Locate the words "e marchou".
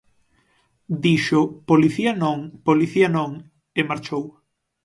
3.79-4.23